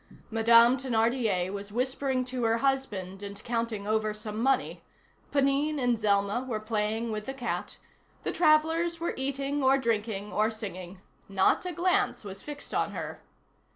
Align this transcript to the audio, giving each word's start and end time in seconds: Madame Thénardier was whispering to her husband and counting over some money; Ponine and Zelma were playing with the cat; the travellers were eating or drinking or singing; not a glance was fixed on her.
Madame 0.31 0.77
Thénardier 0.79 1.53
was 1.53 1.71
whispering 1.71 2.25
to 2.25 2.43
her 2.43 2.57
husband 2.57 3.21
and 3.21 3.43
counting 3.43 3.85
over 3.85 4.15
some 4.15 4.41
money; 4.41 4.83
Ponine 5.31 5.77
and 5.77 5.99
Zelma 5.99 6.43
were 6.47 6.59
playing 6.59 7.11
with 7.11 7.27
the 7.27 7.35
cat; 7.35 7.77
the 8.23 8.31
travellers 8.31 8.99
were 8.99 9.13
eating 9.15 9.61
or 9.61 9.77
drinking 9.77 10.33
or 10.33 10.49
singing; 10.49 11.01
not 11.29 11.67
a 11.67 11.71
glance 11.71 12.23
was 12.23 12.41
fixed 12.41 12.73
on 12.73 12.93
her. 12.93 13.21